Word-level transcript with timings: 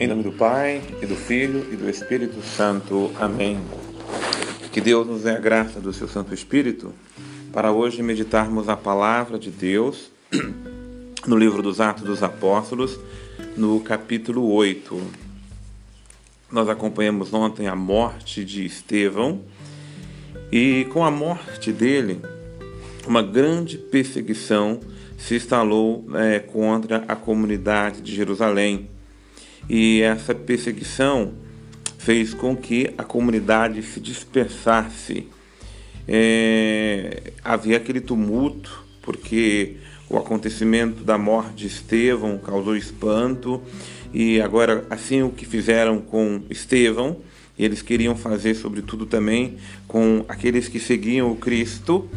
Em 0.00 0.06
nome 0.06 0.22
do 0.22 0.30
Pai, 0.30 0.80
e 1.02 1.06
do 1.06 1.16
Filho, 1.16 1.66
e 1.72 1.76
do 1.76 1.90
Espírito 1.90 2.40
Santo. 2.40 3.10
Amém. 3.18 3.58
Que 4.70 4.80
Deus 4.80 5.04
nos 5.04 5.22
dê 5.22 5.32
a 5.32 5.40
graça 5.40 5.80
do 5.80 5.92
seu 5.92 6.06
Santo 6.06 6.32
Espírito 6.32 6.94
para 7.52 7.72
hoje 7.72 8.00
meditarmos 8.00 8.68
a 8.68 8.76
palavra 8.76 9.40
de 9.40 9.50
Deus 9.50 10.12
no 11.26 11.36
livro 11.36 11.64
dos 11.64 11.80
Atos 11.80 12.04
dos 12.04 12.22
Apóstolos, 12.22 12.96
no 13.56 13.80
capítulo 13.80 14.48
8. 14.52 15.02
Nós 16.52 16.68
acompanhamos 16.68 17.34
ontem 17.34 17.66
a 17.66 17.74
morte 17.74 18.44
de 18.44 18.64
Estevão 18.64 19.42
e 20.52 20.86
com 20.92 21.04
a 21.04 21.10
morte 21.10 21.72
dele, 21.72 22.20
uma 23.04 23.20
grande 23.20 23.76
perseguição 23.76 24.78
se 25.16 25.34
instalou 25.34 26.06
é, 26.14 26.38
contra 26.38 27.04
a 27.08 27.16
comunidade 27.16 28.00
de 28.00 28.14
Jerusalém. 28.14 28.88
E 29.68 30.00
essa 30.00 30.34
perseguição 30.34 31.32
fez 31.98 32.32
com 32.32 32.56
que 32.56 32.90
a 32.96 33.04
comunidade 33.04 33.82
se 33.82 34.00
dispersasse. 34.00 35.26
É, 36.06 37.32
havia 37.44 37.76
aquele 37.76 38.00
tumulto, 38.00 38.82
porque 39.02 39.76
o 40.08 40.16
acontecimento 40.16 41.04
da 41.04 41.18
morte 41.18 41.54
de 41.54 41.66
Estevão 41.66 42.38
causou 42.38 42.74
espanto, 42.74 43.60
e 44.14 44.40
agora, 44.40 44.86
assim 44.88 45.22
o 45.22 45.28
que 45.28 45.44
fizeram 45.44 46.00
com 46.00 46.40
Estevão, 46.48 47.18
eles 47.58 47.82
queriam 47.82 48.16
fazer, 48.16 48.54
sobretudo, 48.54 49.04
também 49.04 49.58
com 49.86 50.24
aqueles 50.28 50.66
que 50.66 50.80
seguiam 50.80 51.30
o 51.30 51.36
Cristo. 51.36 52.08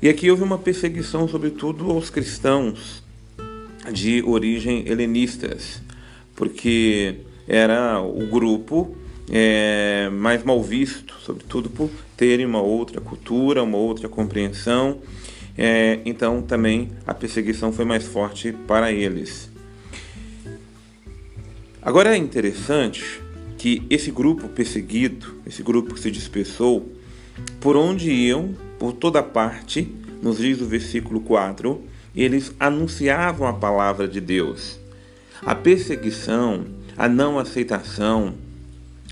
E 0.00 0.08
aqui 0.08 0.30
houve 0.30 0.42
uma 0.42 0.56
perseguição, 0.56 1.28
sobretudo, 1.28 1.90
aos 1.90 2.08
cristãos 2.08 3.02
de 3.92 4.22
origem 4.22 4.88
helenistas 4.88 5.81
porque 6.42 7.18
era 7.46 8.00
o 8.00 8.26
grupo 8.26 8.96
é, 9.30 10.10
mais 10.12 10.42
mal 10.42 10.60
visto, 10.60 11.14
sobretudo 11.20 11.70
por 11.70 11.88
terem 12.16 12.44
uma 12.44 12.60
outra 12.60 13.00
cultura, 13.00 13.62
uma 13.62 13.78
outra 13.78 14.08
compreensão. 14.08 14.98
É, 15.56 16.00
então 16.04 16.42
também 16.42 16.90
a 17.06 17.14
perseguição 17.14 17.72
foi 17.72 17.84
mais 17.84 18.04
forte 18.04 18.50
para 18.66 18.90
eles. 18.90 19.52
Agora 21.80 22.12
é 22.12 22.18
interessante 22.18 23.22
que 23.56 23.86
esse 23.88 24.10
grupo 24.10 24.48
perseguido, 24.48 25.36
esse 25.46 25.62
grupo 25.62 25.94
que 25.94 26.00
se 26.00 26.10
dispersou, 26.10 26.90
por 27.60 27.76
onde 27.76 28.10
iam, 28.10 28.52
por 28.80 28.92
toda 28.92 29.22
parte, 29.22 29.94
nos 30.20 30.38
diz 30.38 30.60
o 30.60 30.66
versículo 30.66 31.20
4, 31.20 31.80
eles 32.16 32.52
anunciavam 32.58 33.46
a 33.46 33.52
palavra 33.52 34.08
de 34.08 34.20
Deus. 34.20 34.81
A 35.44 35.56
perseguição, 35.56 36.64
a 36.96 37.08
não 37.08 37.36
aceitação, 37.36 38.34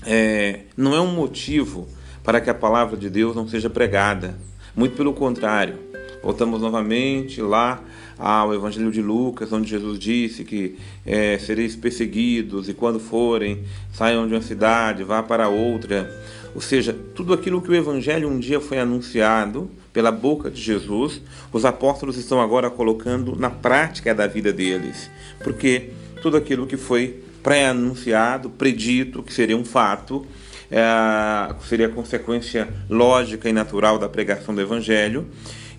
é, 0.05 0.61
não 0.77 0.95
é 0.95 1.01
um 1.01 1.13
motivo 1.13 1.89
para 2.23 2.39
que 2.39 2.49
a 2.49 2.53
palavra 2.53 2.95
de 2.95 3.09
Deus 3.09 3.35
não 3.35 3.49
seja 3.49 3.69
pregada. 3.69 4.37
Muito 4.73 4.95
pelo 4.95 5.13
contrário. 5.13 5.75
Voltamos 6.23 6.61
novamente 6.61 7.41
lá 7.41 7.83
ao 8.17 8.53
Evangelho 8.53 8.91
de 8.91 9.01
Lucas, 9.01 9.51
onde 9.51 9.69
Jesus 9.69 9.99
disse 9.99 10.45
que 10.45 10.77
é, 11.05 11.37
sereis 11.37 11.75
perseguidos 11.75 12.69
e 12.69 12.73
quando 12.73 12.99
forem, 12.99 13.65
saiam 13.91 14.25
de 14.25 14.33
uma 14.33 14.41
cidade, 14.41 15.03
vá 15.03 15.21
para 15.21 15.49
outra. 15.49 16.09
Ou 16.55 16.61
seja, 16.61 16.95
tudo 17.13 17.33
aquilo 17.33 17.61
que 17.61 17.71
o 17.71 17.75
Evangelho 17.75 18.29
um 18.29 18.39
dia 18.39 18.61
foi 18.61 18.79
anunciado 18.79 19.69
pela 19.91 20.11
boca 20.11 20.49
de 20.49 20.61
Jesus, 20.61 21.21
os 21.51 21.65
apóstolos 21.65 22.15
estão 22.15 22.39
agora 22.39 22.69
colocando 22.69 23.35
na 23.35 23.49
prática 23.49 24.15
da 24.15 24.27
vida 24.27 24.53
deles. 24.53 25.09
Porque 25.43 25.89
tudo 26.21 26.37
aquilo 26.37 26.67
que 26.67 26.77
foi 26.77 27.23
pré-anunciado, 27.43 28.49
predito, 28.49 29.23
que 29.23 29.33
seria 29.33 29.57
um 29.57 29.65
fato, 29.65 30.25
é, 30.69 31.53
seria 31.67 31.89
consequência 31.89 32.69
lógica 32.89 33.49
e 33.49 33.53
natural 33.53 33.97
da 33.97 34.07
pregação 34.07 34.53
do 34.53 34.61
Evangelho, 34.61 35.27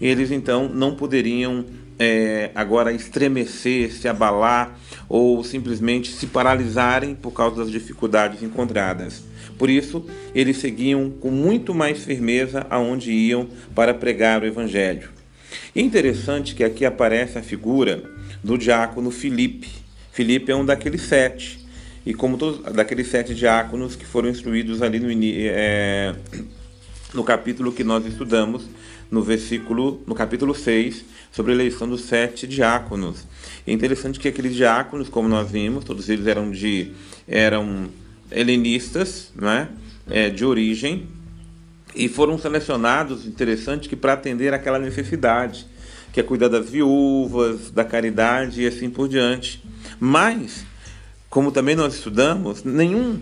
eles 0.00 0.30
então 0.30 0.68
não 0.68 0.96
poderiam 0.96 1.64
é, 1.98 2.50
agora 2.54 2.92
estremecer, 2.92 3.92
se 3.92 4.08
abalar 4.08 4.76
ou 5.08 5.44
simplesmente 5.44 6.12
se 6.12 6.26
paralisarem 6.26 7.14
por 7.14 7.30
causa 7.30 7.56
das 7.56 7.70
dificuldades 7.70 8.42
encontradas. 8.42 9.22
Por 9.56 9.70
isso, 9.70 10.04
eles 10.34 10.56
seguiam 10.56 11.10
com 11.10 11.30
muito 11.30 11.72
mais 11.72 12.04
firmeza 12.04 12.66
aonde 12.68 13.12
iam 13.12 13.46
para 13.74 13.94
pregar 13.94 14.42
o 14.42 14.46
Evangelho. 14.46 15.10
E 15.74 15.80
é 15.80 15.82
interessante 15.82 16.54
que 16.54 16.64
aqui 16.64 16.84
aparece 16.84 17.38
a 17.38 17.42
figura 17.42 18.02
do 18.42 18.58
diácono 18.58 19.10
Filipe, 19.10 19.81
Filipe 20.12 20.52
é 20.52 20.56
um 20.56 20.64
daqueles 20.64 21.02
sete. 21.02 21.58
E 22.04 22.12
como 22.12 22.36
todos 22.36 22.72
daqueles 22.72 23.08
sete 23.08 23.34
diáconos 23.34 23.96
que 23.96 24.04
foram 24.04 24.28
instruídos 24.28 24.82
ali 24.82 25.00
no, 25.00 25.08
é, 25.10 26.14
no 27.14 27.24
capítulo 27.24 27.72
que 27.72 27.82
nós 27.82 28.04
estudamos, 28.04 28.68
no 29.10 29.22
versículo, 29.22 30.02
no 30.06 30.14
capítulo 30.14 30.54
6, 30.54 31.04
sobre 31.30 31.52
a 31.52 31.54
eleição 31.54 31.88
dos 31.88 32.02
sete 32.02 32.46
diáconos. 32.46 33.26
É 33.66 33.72
interessante 33.72 34.18
que 34.18 34.28
aqueles 34.28 34.54
diáconos, 34.54 35.08
como 35.08 35.28
nós 35.28 35.50
vimos, 35.50 35.84
todos 35.84 36.08
eles 36.08 36.26
eram 36.26 36.50
de 36.50 36.92
eram 37.26 37.88
helenistas, 38.30 39.30
né, 39.34 39.68
é, 40.10 40.28
de 40.30 40.44
origem, 40.44 41.06
e 41.94 42.08
foram 42.08 42.38
selecionados, 42.38 43.26
interessante, 43.26 43.88
que 43.88 43.96
para 43.96 44.14
atender 44.14 44.52
aquela 44.54 44.78
necessidade, 44.78 45.66
que 46.12 46.20
é 46.20 46.22
cuidar 46.22 46.48
das 46.48 46.68
viúvas, 46.68 47.70
da 47.70 47.84
caridade 47.84 48.62
e 48.62 48.66
assim 48.66 48.90
por 48.90 49.08
diante. 49.08 49.62
Mas, 49.98 50.64
como 51.30 51.50
também 51.50 51.74
nós 51.74 51.94
estudamos, 51.94 52.62
nenhuma 52.62 53.20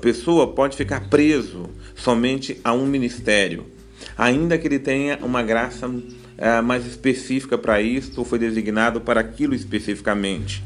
pessoa 0.00 0.52
pode 0.52 0.76
ficar 0.76 1.08
preso 1.08 1.70
somente 1.94 2.60
a 2.64 2.72
um 2.72 2.86
ministério, 2.86 3.66
ainda 4.18 4.58
que 4.58 4.66
ele 4.66 4.78
tenha 4.78 5.18
uma 5.22 5.42
graça 5.42 5.88
é, 6.36 6.60
mais 6.60 6.84
específica 6.86 7.56
para 7.56 7.80
isto 7.80 8.18
ou 8.18 8.24
foi 8.24 8.38
designado 8.38 9.00
para 9.00 9.20
aquilo 9.20 9.54
especificamente. 9.54 10.64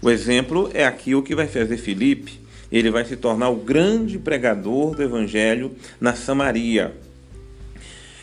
O 0.00 0.10
exemplo 0.10 0.70
é 0.72 0.84
aqui 0.84 1.14
o 1.14 1.22
que 1.22 1.34
vai 1.34 1.48
fazer 1.48 1.76
Filipe. 1.78 2.38
Ele 2.70 2.90
vai 2.90 3.04
se 3.04 3.16
tornar 3.16 3.48
o 3.48 3.56
grande 3.56 4.18
pregador 4.18 4.94
do 4.94 5.02
evangelho 5.02 5.72
na 6.00 6.14
Samaria. 6.14 6.94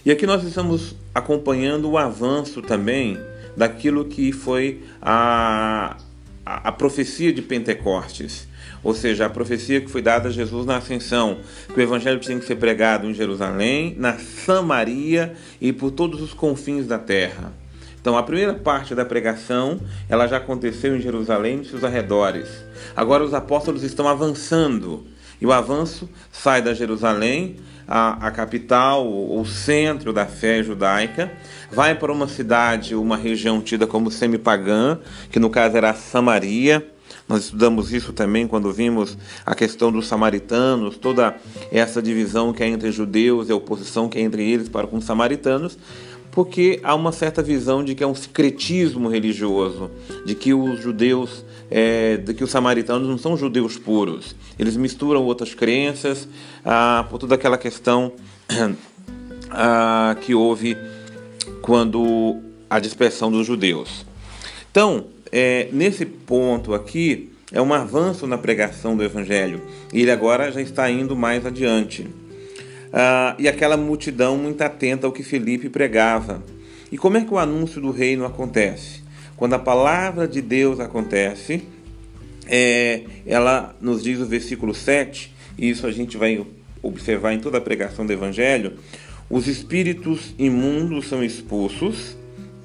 E 0.06 0.12
aqui 0.12 0.26
nós 0.26 0.44
estamos 0.44 0.96
acompanhando 1.14 1.90
o 1.90 1.98
avanço 1.98 2.62
também 2.62 3.20
daquilo 3.56 4.06
que 4.06 4.32
foi 4.32 4.84
a, 5.02 5.98
a, 6.46 6.70
a 6.70 6.72
profecia 6.72 7.32
de 7.32 7.42
Pentecostes, 7.42 8.48
ou 8.84 8.94
seja, 8.94 9.26
a 9.26 9.30
profecia 9.30 9.80
que 9.80 9.90
foi 9.90 10.02
dada 10.02 10.28
a 10.28 10.32
Jesus 10.32 10.66
na 10.66 10.78
ascensão, 10.78 11.40
que 11.74 11.80
o 11.80 11.82
evangelho 11.82 12.20
tinha 12.20 12.38
que 12.38 12.46
ser 12.46 12.56
pregado 12.56 13.08
em 13.08 13.14
Jerusalém, 13.14 13.96
na 13.98 14.18
Samaria 14.18 15.34
e 15.62 15.72
por 15.72 15.92
todos 15.92 16.22
os 16.22 16.34
confins 16.34 16.86
da 16.86 17.00
terra. 17.00 17.54
Então, 18.02 18.18
a 18.18 18.24
primeira 18.24 18.54
parte 18.54 18.94
da 18.94 19.06
pregação, 19.06 19.80
ela 20.10 20.28
já 20.28 20.36
aconteceu 20.36 20.98
em 20.98 21.00
Jerusalém 21.00 21.62
e 21.62 21.66
seus 21.66 21.86
arredores. 21.86 22.50
Agora 22.94 23.24
os 23.24 23.34
apóstolos 23.34 23.82
estão 23.82 24.10
avançando. 24.10 25.08
E 25.40 25.46
o 25.46 25.54
avanço 25.54 26.10
sai 26.30 26.62
da 26.62 26.74
Jerusalém, 26.74 27.56
a, 27.88 28.28
a 28.28 28.32
capital, 28.32 29.08
o 29.08 29.46
centro 29.46 30.14
da 30.14 30.26
fé 30.26 30.64
judaica, 30.64 31.32
vai 31.72 31.96
para 31.96 32.12
uma 32.12 32.28
cidade, 32.28 32.96
uma 32.96 33.18
região 33.18 33.62
tida 33.62 33.88
como 33.88 34.12
semipagã, 34.12 35.00
que 35.32 35.40
no 35.40 35.50
caso 35.50 35.78
era 35.78 35.94
Samaria. 35.94 36.88
Nós 37.28 37.46
estudamos 37.46 37.94
isso 37.94 38.12
também 38.12 38.48
quando 38.48 38.72
vimos 38.72 39.18
a 39.46 39.56
questão 39.56 39.92
dos 39.92 40.08
samaritanos, 40.08 40.98
toda 40.98 41.36
essa 41.72 42.02
divisão 42.02 42.52
que 42.52 42.64
é 42.64 42.68
entre 42.68 42.92
judeus 42.92 43.48
e 43.48 43.52
a 43.52 43.56
oposição 43.56 44.10
que 44.10 44.18
é 44.18 44.22
entre 44.22 44.44
eles 44.50 44.68
para 44.68 44.88
com 44.88 44.98
os 44.98 45.06
samaritanos, 45.06 45.78
porque 46.34 46.80
há 46.84 46.96
uma 46.96 47.12
certa 47.12 47.44
visão 47.44 47.84
de 47.84 47.94
que 47.94 48.04
é 48.04 48.08
um 48.08 48.16
secretismo 48.16 49.08
religioso, 49.08 49.92
de 50.26 50.34
que 50.34 50.52
os 50.52 50.82
judeus, 50.82 51.46
é, 51.70 52.18
de 52.18 52.34
que 52.34 52.44
os 52.44 52.50
samaritanos 52.50 53.08
não 53.08 53.20
são 53.20 53.38
judeus 53.38 53.78
puros, 53.78 54.36
eles 54.58 54.76
misturam 54.76 55.24
outras 55.24 55.54
crenças 55.54 56.28
ah, 56.66 57.06
por 57.08 57.20
toda 57.20 57.36
aquela 57.36 57.56
questão 57.56 58.14
ah, 59.52 60.18
que 60.22 60.34
houve 60.34 60.76
quando 61.62 62.42
a 62.68 62.80
dispersão 62.80 63.32
dos 63.32 63.46
judeus. 63.46 64.04
Então, 64.72 65.06
é, 65.32 65.70
nesse 65.72 66.04
ponto 66.04 66.74
aqui, 66.74 67.32
é 67.52 67.62
um 67.62 67.72
avanço 67.72 68.26
na 68.26 68.40
pregação 68.40 68.98
do 68.98 69.04
Evangelho. 69.04 69.62
E 69.94 70.02
ele 70.02 70.10
agora 70.10 70.52
já 70.52 70.60
está 70.60 70.90
indo 70.90 71.16
mais 71.16 71.46
adiante. 71.46 72.08
Ah, 72.96 73.36
e 73.40 73.48
aquela 73.48 73.76
multidão 73.76 74.38
muito 74.38 74.62
atenta 74.62 75.08
ao 75.08 75.12
que 75.12 75.24
Felipe 75.24 75.68
pregava. 75.68 76.44
E 76.92 76.98
como 76.98 77.18
é 77.18 77.26
que 77.26 77.34
o 77.34 77.40
anúncio 77.40 77.82
do 77.82 77.90
reino 77.90 78.24
acontece? 78.24 79.02
Quando 79.36 79.54
a 79.56 79.60
palavra 79.60 80.28
de 80.28 80.44
Deus 80.44 80.80
acontece, 80.80 81.64
é, 82.46 83.02
ela 83.26 83.76
nos 83.82 84.04
diz 84.04 84.20
o 84.20 84.28
versículo 84.28 84.76
7, 84.76 85.34
e 85.58 85.70
isso 85.72 85.88
a 85.88 85.92
gente 85.92 86.18
vai 86.18 86.46
observar 86.84 87.34
em 87.34 87.40
toda 87.40 87.58
a 87.58 87.62
pregação 87.62 88.06
do 88.06 88.14
Evangelho, 88.14 88.74
os 89.28 89.48
espíritos 89.48 90.36
imundos 90.38 91.08
são 91.08 91.24
expulsos 91.24 92.16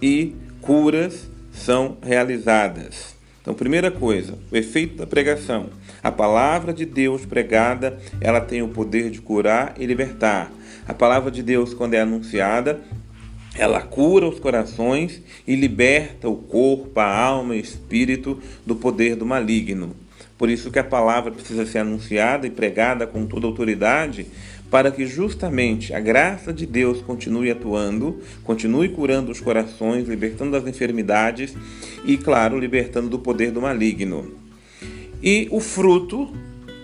e 0.02 0.34
curas 0.60 1.26
são 1.50 1.96
realizadas. 2.02 3.17
Então, 3.48 3.56
primeira 3.56 3.90
coisa, 3.90 4.34
o 4.52 4.56
efeito 4.58 4.96
da 4.96 5.06
pregação. 5.06 5.70
A 6.02 6.12
palavra 6.12 6.70
de 6.70 6.84
Deus 6.84 7.24
pregada, 7.24 7.98
ela 8.20 8.42
tem 8.42 8.60
o 8.60 8.68
poder 8.68 9.08
de 9.08 9.22
curar 9.22 9.72
e 9.78 9.86
libertar. 9.86 10.52
A 10.86 10.92
palavra 10.92 11.30
de 11.30 11.42
Deus, 11.42 11.72
quando 11.72 11.94
é 11.94 12.00
anunciada, 12.02 12.78
ela 13.54 13.80
cura 13.80 14.28
os 14.28 14.38
corações 14.38 15.22
e 15.46 15.56
liberta 15.56 16.28
o 16.28 16.36
corpo, 16.36 17.00
a 17.00 17.10
alma 17.10 17.56
e 17.56 17.58
o 17.58 17.62
espírito 17.62 18.38
do 18.66 18.76
poder 18.76 19.16
do 19.16 19.24
maligno. 19.24 19.96
Por 20.36 20.50
isso 20.50 20.70
que 20.70 20.78
a 20.78 20.84
palavra 20.84 21.32
precisa 21.32 21.64
ser 21.64 21.78
anunciada 21.78 22.46
e 22.46 22.50
pregada 22.50 23.06
com 23.06 23.24
toda 23.24 23.46
autoridade, 23.46 24.26
para 24.70 24.90
que 24.90 25.06
justamente 25.06 25.94
a 25.94 26.00
graça 26.00 26.52
de 26.52 26.66
Deus 26.66 27.00
continue 27.00 27.50
atuando, 27.50 28.20
continue 28.44 28.88
curando 28.88 29.32
os 29.32 29.40
corações, 29.40 30.06
libertando 30.06 30.52
das 30.52 30.66
enfermidades 30.66 31.56
e, 32.04 32.16
claro, 32.16 32.58
libertando 32.58 33.08
do 33.08 33.18
poder 33.18 33.50
do 33.50 33.62
maligno. 33.62 34.30
E 35.22 35.48
o 35.50 35.58
fruto, 35.58 36.32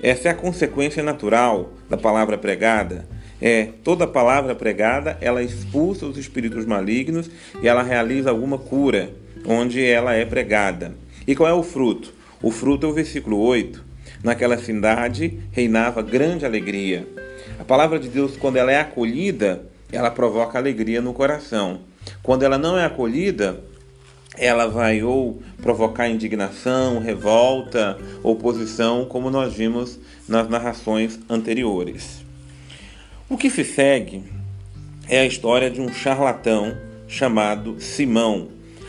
essa 0.02 0.28
é 0.28 0.31
a 0.31 0.34
consequência 0.34 1.02
natural 1.02 1.72
da 1.88 1.96
palavra 1.96 2.38
pregada. 2.38 3.06
É, 3.40 3.69
toda 3.82 4.06
palavra 4.06 4.54
pregada, 4.54 5.19
ela 5.20 5.42
expulsa 5.42 6.06
os 6.06 6.16
espíritos 6.16 6.64
malignos 6.64 7.31
e 7.62 7.69
ela 7.69 7.82
realiza 7.82 8.31
alguma 8.31 8.56
cura 8.56 9.10
onde 9.46 9.84
ela 9.84 10.14
é 10.14 10.25
pregada. 10.25 10.94
E 11.26 11.34
qual 11.34 11.48
é 11.48 11.52
o 11.52 11.62
fruto? 11.62 12.14
O 12.42 12.50
fruto 12.50 12.86
é 12.86 12.88
o 12.88 12.94
versículo 12.94 13.38
8. 13.38 13.83
Naquela 14.24 14.58
cidade 14.58 15.38
reinava 15.52 16.02
grande 16.02 16.44
alegria 16.44 17.06
a 17.58 17.64
palavra 17.64 17.98
de 17.98 18.08
Deus, 18.08 18.36
quando 18.36 18.56
ela 18.56 18.72
é 18.72 18.80
acolhida, 18.80 19.64
ela 19.92 20.10
provoca 20.10 20.58
alegria 20.58 21.00
no 21.00 21.12
coração. 21.12 21.80
Quando 22.22 22.42
ela 22.42 22.58
não 22.58 22.76
é 22.76 22.84
acolhida, 22.84 23.60
ela 24.36 24.66
vai 24.66 25.02
ou 25.02 25.40
provocar 25.62 26.08
indignação, 26.08 26.98
revolta, 26.98 27.96
oposição, 28.22 29.04
como 29.04 29.30
nós 29.30 29.54
vimos 29.54 29.98
nas 30.28 30.48
narrações 30.48 31.20
anteriores. 31.30 32.24
O 33.28 33.36
que 33.36 33.48
se 33.48 33.64
segue 33.64 34.24
é 35.08 35.20
a 35.20 35.26
história 35.26 35.70
de 35.70 35.80
um 35.80 35.92
charlatão 35.92 36.76
chamado 37.06 37.80
Simão. 37.80 38.48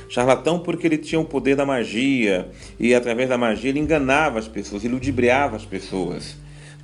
Charlatão 0.09 0.59
porque 0.59 0.87
ele 0.87 0.97
tinha 0.97 1.19
o 1.19 1.25
poder 1.25 1.55
da 1.55 1.65
magia 1.65 2.49
e 2.79 2.93
através 2.93 3.29
da 3.29 3.37
magia 3.37 3.69
ele 3.69 3.79
enganava 3.79 4.39
as 4.39 4.47
pessoas, 4.47 4.83
ele 4.83 4.93
ludibriava 4.93 5.55
as 5.55 5.65
pessoas. 5.65 6.35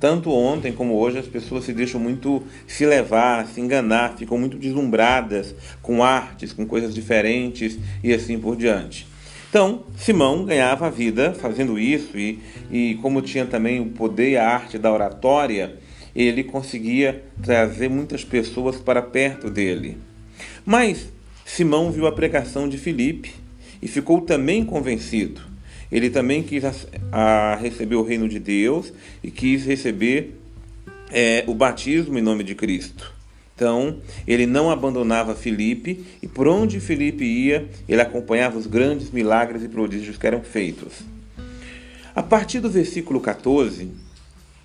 Tanto 0.02 0.32
ontem 0.32 0.72
como 0.72 0.94
hoje 0.94 1.18
as 1.18 1.26
pessoas 1.26 1.64
se 1.64 1.72
deixam 1.72 2.00
muito 2.00 2.42
se 2.66 2.84
levar, 2.84 3.46
se 3.46 3.60
enganar, 3.60 4.16
ficam 4.16 4.36
muito 4.36 4.58
deslumbradas 4.58 5.54
com 5.80 6.02
artes, 6.02 6.52
com 6.52 6.66
coisas 6.66 6.92
diferentes 6.92 7.78
e 8.02 8.12
assim 8.12 8.36
por 8.36 8.56
diante. 8.56 9.06
Então, 9.48 9.84
Simão 9.96 10.44
ganhava 10.44 10.86
a 10.86 10.90
vida 10.90 11.34
fazendo 11.34 11.78
isso 11.78 12.18
e, 12.18 12.40
e 12.68 12.94
como 13.02 13.22
tinha 13.22 13.46
também 13.46 13.80
o 13.80 13.90
poder 13.90 14.30
e 14.30 14.36
a 14.36 14.48
arte 14.48 14.76
da 14.76 14.90
oratória, 14.90 15.76
ele 16.16 16.42
conseguia 16.42 17.22
trazer 17.40 17.88
muitas 17.88 18.24
pessoas 18.24 18.78
para 18.78 19.02
perto 19.02 19.48
dele. 19.48 19.98
Mas 20.64 21.12
Simão 21.44 21.90
viu 21.90 22.06
a 22.06 22.12
pregação 22.12 22.68
de 22.68 22.78
Filipe 22.78 23.34
e 23.80 23.88
ficou 23.88 24.20
também 24.20 24.64
convencido. 24.64 25.40
Ele 25.90 26.08
também 26.08 26.42
quis 26.42 26.64
a, 26.64 26.72
a 27.12 27.56
receber 27.56 27.96
o 27.96 28.02
reino 28.02 28.28
de 28.28 28.38
Deus 28.38 28.92
e 29.22 29.30
quis 29.30 29.64
receber 29.66 30.38
é, 31.10 31.44
o 31.46 31.54
batismo 31.54 32.18
em 32.18 32.22
nome 32.22 32.42
de 32.42 32.54
Cristo. 32.54 33.12
Então, 33.54 33.98
ele 34.26 34.46
não 34.46 34.70
abandonava 34.70 35.34
Filipe 35.34 36.04
e 36.22 36.26
por 36.26 36.48
onde 36.48 36.80
Filipe 36.80 37.24
ia, 37.24 37.68
ele 37.86 38.00
acompanhava 38.00 38.58
os 38.58 38.66
grandes 38.66 39.10
milagres 39.10 39.62
e 39.62 39.68
prodígios 39.68 40.16
que 40.16 40.26
eram 40.26 40.42
feitos. 40.42 40.94
A 42.14 42.22
partir 42.22 42.60
do 42.60 42.70
versículo 42.70 43.20
14, 43.20 43.90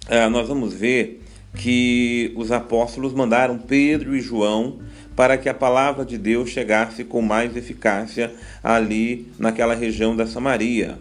é, 0.07 0.27
nós 0.29 0.47
vamos 0.47 0.73
ver 0.73 1.21
que 1.55 2.31
os 2.35 2.51
apóstolos 2.51 3.13
mandaram 3.13 3.57
Pedro 3.57 4.15
e 4.15 4.21
João 4.21 4.79
para 5.17 5.35
que 5.35 5.49
a 5.49 5.53
palavra 5.53 6.05
de 6.05 6.15
Deus 6.15 6.51
chegasse 6.51 7.03
com 7.03 7.23
mais 7.23 7.57
eficácia 7.57 8.31
ali 8.63 9.27
naquela 9.39 9.73
região 9.73 10.15
da 10.15 10.27
Samaria 10.27 10.99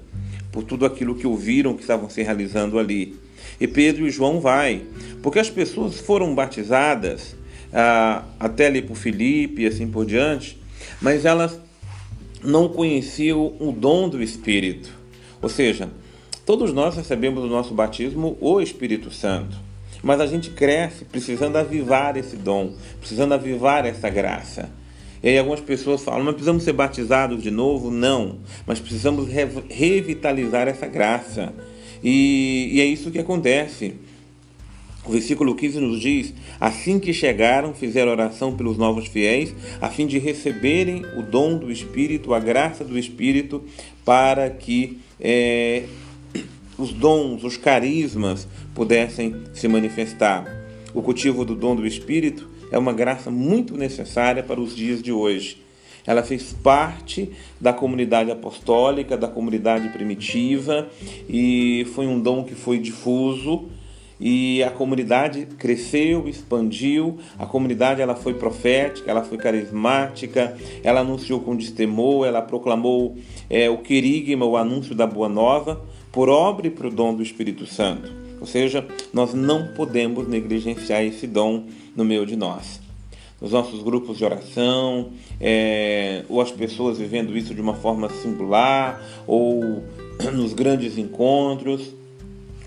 por 0.51 0.65
tudo 0.65 0.87
aquilo 0.87 1.15
que 1.15 1.27
ouviram 1.27 1.75
que 1.75 1.83
estavam 1.83 2.09
se 2.09 2.23
realizando 2.23 2.79
ali. 2.79 3.15
E 3.61 3.69
Pedro 3.69 4.07
e 4.07 4.11
João 4.11 4.41
vai, 4.41 4.81
porque 5.23 5.39
as 5.39 5.51
pessoas 5.51 6.01
foram 6.01 6.35
batizadas 6.35 7.37
ah, 7.71 8.25
até 8.41 8.69
ali 8.69 8.81
por 8.81 8.97
Filipe 8.97 9.63
e 9.63 9.67
assim 9.67 9.87
por 9.87 10.07
diante, 10.07 10.59
mas 10.99 11.27
elas 11.27 11.61
não 12.43 12.71
conheciam 12.71 13.53
o 13.61 13.71
dom 13.71 14.09
do 14.09 14.23
Espírito. 14.23 14.89
Ou 15.43 15.51
seja, 15.51 15.91
todos 16.47 16.73
nós 16.73 16.97
recebemos 16.97 17.45
o 17.45 17.49
nosso 17.49 17.75
batismo 17.75 18.39
o 18.41 18.63
Espírito 18.63 19.11
Santo, 19.11 19.66
mas 20.03 20.21
a 20.21 20.27
gente 20.27 20.51
cresce 20.51 21.05
precisando 21.05 21.57
avivar 21.57 22.17
esse 22.17 22.37
dom, 22.37 22.75
precisando 23.01 23.33
avivar 23.35 23.85
essa 23.87 24.09
graça. 24.09 24.71
E 25.23 25.29
aí 25.29 25.39
algumas 25.39 25.61
pessoas 25.61 26.03
falam, 26.03 26.25
mas 26.25 26.35
precisamos 26.35 26.63
ser 26.63 26.73
batizados 26.73 27.43
de 27.43 27.51
novo? 27.51 27.91
Não, 27.91 28.39
mas 28.67 28.79
precisamos 28.79 29.29
re 29.29 29.47
revitalizar 29.69 30.69
essa 30.69 30.87
graça. 30.87 31.53
E, 32.03 32.71
e 32.73 32.81
é 32.81 32.85
isso 32.85 33.11
que 33.11 33.19
acontece. 33.19 33.95
O 35.05 35.13
versículo 35.13 35.55
15 35.55 35.81
nos 35.81 36.01
diz: 36.01 36.35
Assim 36.61 36.99
que 36.99 37.13
chegaram, 37.13 37.73
fizeram 37.73 38.11
oração 38.11 38.57
pelos 38.57 38.77
novos 38.77 39.07
fiéis, 39.07 39.55
a 39.81 39.89
fim 39.89 40.07
de 40.07 40.19
receberem 40.19 41.05
o 41.17 41.23
dom 41.23 41.57
do 41.59 41.71
Espírito, 41.71 42.35
a 42.35 42.41
graça 42.41 42.85
do 42.85 42.99
Espírito, 42.99 43.65
para 44.05 44.51
que 44.51 44.99
é, 45.21 45.85
os 46.79 46.93
dons, 46.93 47.45
os 47.45 47.57
carismas 47.57 48.47
pudessem 48.75 49.35
se 49.53 49.67
manifestar. 49.69 50.45
O 50.95 51.03
cultivo 51.03 51.45
do 51.45 51.55
dom 51.55 51.77
do 51.77 51.87
Espírito 51.87 52.49
é 52.71 52.79
uma 52.79 52.93
graça 52.93 53.31
muito 53.31 53.77
necessária 53.77 54.43
para 54.43 54.61
os 54.61 54.75
dias 54.75 55.03
de 55.03 55.13
hoje. 55.13 55.59
Ela 56.07 56.23
fez 56.23 56.53
parte 56.53 57.33
da 57.61 57.73
comunidade 57.73 58.31
apostólica, 58.31 59.17
da 59.17 59.27
comunidade 59.27 59.89
primitiva 59.89 60.89
e 61.29 61.87
foi 61.95 62.07
um 62.07 62.21
dom 62.21 62.45
que 62.45 62.55
foi 62.55 62.79
difuso 62.79 63.69
e 64.19 64.63
a 64.63 64.71
comunidade 64.71 65.47
cresceu, 65.59 66.29
expandiu. 66.29 67.19
A 67.39 67.45
comunidade 67.45 68.01
ela 68.01 68.15
foi 68.15 68.35
profética, 68.35 69.11
ela 69.11 69.23
foi 69.23 69.37
carismática, 69.37 70.57
ela 70.83 71.01
anunciou 71.01 71.41
com 71.41 71.55
destemor, 71.55 72.27
ela 72.27 72.41
proclamou 72.41 73.17
é, 73.51 73.69
o 73.69 73.79
querigma, 73.79 74.47
o 74.47 74.57
anúncio 74.57 74.95
da 74.95 75.07
boa 75.07 75.29
nova, 75.29 75.83
por 76.17 76.31
obra 76.31 76.67
e 76.67 76.71
por 76.71 76.91
dom 76.91 77.15
do 77.15 77.23
Espírito 77.23 77.67
Santo. 77.67 78.11
Ou 78.41 78.47
seja, 78.47 78.87
nós 79.13 79.35
não 79.35 79.75
podemos 79.75 80.27
negligenciar 80.27 81.05
esse 81.05 81.27
dom 81.27 81.65
no 81.95 82.07
meio 82.07 82.25
de 82.25 82.35
nós. 82.35 82.81
Nos 83.39 83.53
nossos 83.53 83.83
grupos 83.83 84.17
de 84.17 84.25
oração, 84.25 85.11
é, 85.39 86.25
ou 86.27 86.41
as 86.41 86.51
pessoas 86.51 86.97
vivendo 86.97 87.37
isso 87.37 87.55
de 87.55 87.61
uma 87.61 87.75
forma 87.75 88.09
singular, 88.09 88.99
ou 89.27 89.85
nos 90.33 90.55
grandes 90.55 90.97
encontros. 90.97 91.95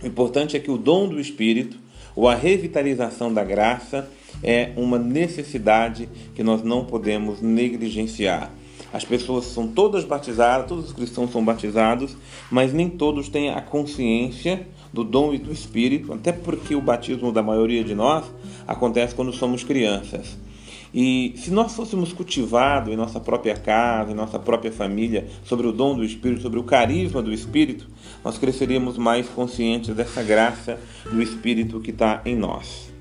O 0.03 0.05
importante 0.05 0.55
é 0.55 0.59
que 0.59 0.69
o 0.69 0.77
dom 0.77 1.07
do 1.09 1.19
Espírito, 1.19 1.75
ou 2.15 2.29
a 2.29 2.35
revitalização 2.35 3.33
da 3.33 3.43
graça, 3.43 4.07
é 4.43 4.73
uma 4.75 4.99
necessidade 4.99 6.07
que 6.35 6.43
nós 6.43 6.61
não 6.61 6.85
podemos 6.85 7.41
negligenciar. 7.41 8.51
As 8.91 9.05
pessoas 9.05 9.45
são 9.45 9.67
todas 9.67 10.03
batizadas, 10.03 10.67
todos 10.67 10.85
os 10.85 10.93
cristãos 10.93 11.31
são 11.31 11.43
batizados, 11.43 12.17
mas 12.49 12.73
nem 12.73 12.89
todos 12.89 13.29
têm 13.29 13.49
a 13.49 13.61
consciência 13.61 14.67
do 14.91 15.03
dom 15.03 15.33
e 15.33 15.37
do 15.37 15.51
Espírito, 15.51 16.11
até 16.13 16.31
porque 16.31 16.75
o 16.75 16.81
batismo 16.81 17.31
da 17.31 17.43
maioria 17.43 17.83
de 17.83 17.93
nós 17.93 18.25
acontece 18.67 19.13
quando 19.13 19.31
somos 19.31 19.63
crianças. 19.63 20.37
E 20.91 21.35
se 21.37 21.51
nós 21.51 21.75
fôssemos 21.75 22.11
cultivados 22.11 22.91
em 22.91 22.95
nossa 22.95 23.19
própria 23.19 23.55
casa, 23.55 24.11
em 24.11 24.15
nossa 24.15 24.39
própria 24.39 24.71
família, 24.71 25.27
sobre 25.43 25.67
o 25.67 25.71
dom 25.71 25.95
do 25.95 26.03
Espírito, 26.03 26.41
sobre 26.41 26.59
o 26.59 26.63
carisma 26.63 27.21
do 27.21 27.31
Espírito, 27.31 27.87
nós 28.23 28.39
cresceríamos 28.39 28.97
mais 28.97 29.27
conscientes 29.29 29.93
dessa 29.93 30.23
graça 30.23 30.79
do 31.11 31.21
Espírito 31.21 31.79
que 31.79 31.91
está 31.91 32.21
em 32.25 32.35
nós. 32.35 32.91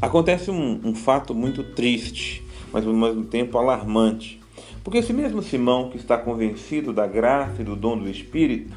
Acontece 0.00 0.50
um, 0.50 0.80
um 0.84 0.94
fato 0.94 1.34
muito 1.34 1.62
triste, 1.62 2.42
mas 2.72 2.86
ao 2.86 2.92
mesmo 2.92 3.24
tempo 3.24 3.58
alarmante. 3.58 4.40
Porque 4.82 4.98
esse 4.98 5.12
mesmo 5.12 5.42
Simão 5.42 5.90
que 5.90 5.96
está 5.96 6.16
convencido 6.16 6.92
da 6.92 7.06
graça 7.06 7.62
e 7.62 7.64
do 7.64 7.76
dom 7.76 7.98
do 7.98 8.08
Espírito, 8.08 8.76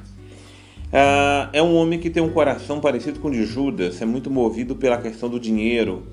ah, 0.93 1.49
é 1.53 1.61
um 1.61 1.73
homem 1.75 1.99
que 1.99 2.09
tem 2.09 2.21
um 2.21 2.31
coração 2.31 2.81
parecido 2.81 3.19
com 3.19 3.29
o 3.29 3.31
de 3.31 3.45
Judas, 3.45 4.01
é 4.01 4.05
muito 4.05 4.29
movido 4.29 4.75
pela 4.75 4.97
questão 4.97 5.29
do 5.29 5.39
dinheiro. 5.39 6.03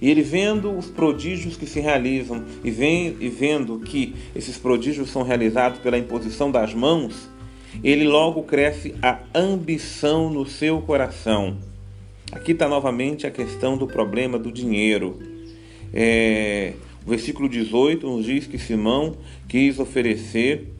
E 0.00 0.08
ele 0.08 0.22
vendo 0.22 0.70
os 0.70 0.86
prodígios 0.86 1.56
que 1.56 1.66
se 1.66 1.80
realizam 1.80 2.44
e, 2.62 2.70
vem, 2.70 3.16
e 3.18 3.28
vendo 3.28 3.80
que 3.80 4.14
esses 4.34 4.56
prodígios 4.56 5.10
são 5.10 5.22
realizados 5.22 5.80
pela 5.80 5.98
imposição 5.98 6.52
das 6.52 6.72
mãos, 6.72 7.28
ele 7.82 8.06
logo 8.06 8.44
cresce 8.44 8.94
a 9.02 9.18
ambição 9.34 10.30
no 10.30 10.46
seu 10.46 10.80
coração. 10.82 11.56
Aqui 12.30 12.52
está 12.52 12.68
novamente 12.68 13.26
a 13.26 13.30
questão 13.30 13.76
do 13.76 13.86
problema 13.86 14.38
do 14.38 14.52
dinheiro. 14.52 15.18
É, 15.92 16.74
versículo 17.08 17.48
18 17.48 18.06
nos 18.06 18.24
diz 18.24 18.46
que 18.46 18.58
Simão 18.58 19.16
quis 19.48 19.78
oferecer 19.78 20.74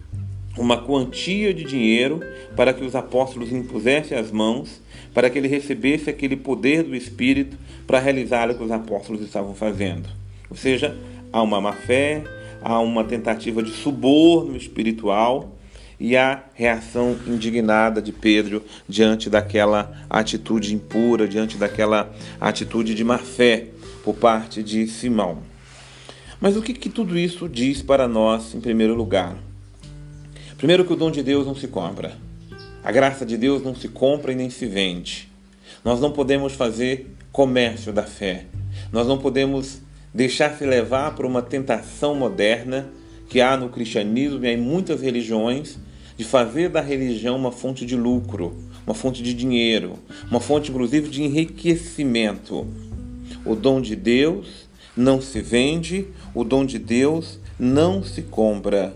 uma 0.57 0.77
quantia 0.77 1.55
de 1.55 1.65
dinheiro 1.65 2.21
para 2.57 2.73
que 2.73 2.85
os 2.85 2.95
apóstolos 2.95 3.53
impusessem 3.53 4.19
as 4.19 4.31
mãos, 4.31 4.81
para 5.15 5.31
que 5.31 5.39
ele 5.39 5.49
recebesse 5.49 6.11
aquele 6.11 6.37
poder 6.37 6.83
do 6.83 6.95
Espírito 6.95 7.57
para 7.87 7.99
realizar 7.99 8.51
o 8.51 8.55
que 8.55 8.63
os 8.63 8.71
apóstolos 8.71 9.23
estavam 9.23 9.55
fazendo. 9.55 10.09
Ou 10.51 10.57
seja, 10.57 10.97
há 11.33 11.43
uma 11.43 11.61
má 11.61 11.73
fé, 11.73 12.23
há 12.61 12.81
uma 12.81 13.05
tentativa 13.05 13.63
de 13.63 13.71
suborno 13.71 14.57
espiritual 14.57 15.57
e 16.01 16.17
a 16.17 16.45
reação 16.55 17.17
indignada 17.27 18.01
de 18.01 18.13
Pedro 18.13 18.63
diante 18.89 19.29
daquela 19.29 19.93
atitude 20.09 20.75
impura, 20.75 21.27
diante 21.27 21.57
daquela 21.57 22.13
atitude 22.41 22.95
de 22.95 23.05
má 23.05 23.19
fé 23.19 23.67
por 24.05 24.15
parte 24.15 24.63
de 24.63 24.87
Simão. 24.87 25.48
Mas 26.41 26.57
o 26.57 26.63
que, 26.63 26.73
que 26.73 26.89
tudo 26.89 27.19
isso 27.19 27.49
diz 27.49 27.83
para 27.83 28.07
nós, 28.07 28.55
em 28.55 28.61
primeiro 28.61 28.95
lugar? 28.95 29.37
Primeiro, 30.57 30.85
que 30.85 30.93
o 30.93 30.97
dom 30.97 31.11
de 31.11 31.21
Deus 31.21 31.45
não 31.45 31.55
se 31.55 31.67
compra. 31.67 32.17
A 32.85 32.93
graça 32.93 33.27
de 33.27 33.37
Deus 33.37 33.61
não 33.63 33.75
se 33.75 33.89
compra 33.89 34.33
e 34.33 34.37
nem 34.37 34.49
se 34.49 34.65
vende. 34.65 35.29
Nós 35.85 36.01
não 36.01 36.13
podemos 36.13 36.53
fazer 36.53 37.13
comércio 37.33 37.93
da 37.93 38.05
fé. 38.05 38.47
Nós 38.93 39.09
não 39.09 39.19
podemos 39.19 39.81
deixar-se 40.15 40.65
levar 40.65 41.17
por 41.17 41.27
uma 41.27 41.43
tentação 41.43 42.15
moderna 42.15 42.89
que 43.29 43.41
há 43.41 43.57
no 43.57 43.69
cristianismo 43.69 44.45
e 44.45 44.49
em 44.49 44.57
muitas 44.57 45.03
religiões 45.03 45.77
de 46.17 46.23
fazer 46.23 46.69
da 46.69 46.81
religião 46.81 47.37
uma 47.37 47.51
fonte 47.51 47.85
de 47.85 47.97
lucro, 47.97 48.57
uma 48.87 48.95
fonte 48.95 49.25
de 49.25 49.35
dinheiro, 49.35 49.99
uma 50.31 50.41
fonte 50.41 50.71
inclusive 50.71 51.09
de 51.09 51.23
enriquecimento. 51.23 52.65
O 53.45 53.57
dom 53.57 53.81
de 53.81 53.97
Deus 53.97 54.68
não 54.99 55.21
se 55.21 55.41
vende, 55.41 56.09
o 56.35 56.43
dom 56.43 56.67
de 56.67 56.77
Deus 56.77 57.39
não 57.57 58.03
se 58.03 58.23
compra. 58.23 58.95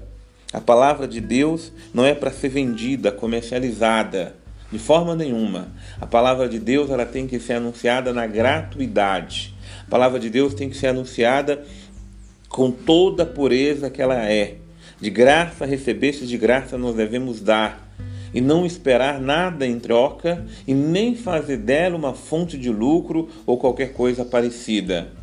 A 0.53 0.61
palavra 0.61 1.07
de 1.07 1.21
Deus 1.21 1.73
não 1.95 2.05
é 2.05 2.13
para 2.13 2.33
ser 2.33 2.49
vendida, 2.49 3.13
comercializada, 3.13 4.35
de 4.71 4.81
forma 4.81 5.15
nenhuma. 5.15 5.69
A 6.01 6.07
palavra 6.07 6.49
de 6.49 6.59
Deus 6.59 6.91
ela 6.91 7.07
tem 7.07 7.29
que 7.29 7.39
ser 7.39 7.55
anunciada 7.55 8.13
na 8.13 8.27
gratuidade. 8.27 9.55
A 9.87 9.91
palavra 9.91 10.19
de 10.19 10.29
Deus 10.29 10.55
tem 10.55 10.69
que 10.69 10.77
ser 10.77 10.89
anunciada 10.89 11.65
com 12.49 12.73
toda 12.73 13.23
a 13.23 13.27
pureza 13.27 13.89
que 13.89 14.03
ela 14.03 14.29
é. 14.29 14.57
De 15.01 15.09
graça 15.09 15.65
recebeste, 15.65 16.27
de 16.27 16.37
graça 16.37 16.77
nós 16.77 16.97
devemos 16.97 17.41
dar. 17.41 17.95
E 18.35 18.41
não 18.41 18.67
esperar 18.67 19.21
nada 19.21 19.65
em 19.67 19.79
troca 19.79 20.45
e 20.67 20.75
nem 20.75 21.15
fazer 21.15 21.59
dela 21.59 21.97
uma 21.97 22.13
fonte 22.13 22.59
de 22.59 22.71
lucro 22.71 23.29
ou 23.47 23.57
qualquer 23.57 23.93
coisa 23.93 24.25
parecida. 24.25 25.22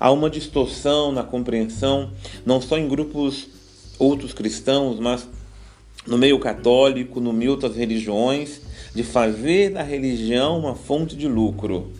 Há 0.00 0.10
uma 0.12 0.30
distorção 0.30 1.10
na 1.10 1.24
compreensão, 1.24 2.12
não 2.46 2.60
só 2.60 2.78
em 2.78 2.88
grupos 2.88 3.48
outros 3.98 4.32
cristãos, 4.32 5.00
mas 5.00 5.28
no 6.06 6.16
meio 6.16 6.38
católico, 6.38 7.20
no 7.20 7.32
meio 7.32 7.50
outras 7.50 7.74
religiões, 7.74 8.60
de 8.94 9.02
fazer 9.02 9.70
da 9.70 9.82
religião 9.82 10.58
uma 10.58 10.74
fonte 10.74 11.16
de 11.16 11.26
lucro. 11.26 11.92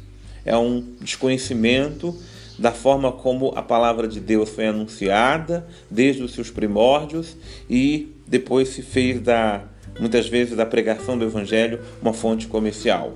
É 0.45 0.57
um 0.57 0.85
desconhecimento 1.01 2.15
da 2.59 2.73
forma 2.73 3.13
como 3.13 3.53
a 3.55 3.63
palavra 3.63 4.09
de 4.09 4.21
Deus 4.21 4.49
foi 4.49 4.67
anunciada 4.67 5.67
desde 5.91 6.23
os 6.23 6.33
seus 6.33 6.51
primórdios 6.51 7.37
e 7.69 8.13
depois 8.27 8.69
se 8.69 8.83
fez 8.83 9.21
da 9.21 9.65
muitas 9.99 10.29
vezes 10.29 10.57
da 10.57 10.65
pregação 10.65 11.19
do 11.19 11.25
evangelho 11.25 11.81
uma 12.01 12.13
fonte 12.13 12.47
comercial. 12.47 13.15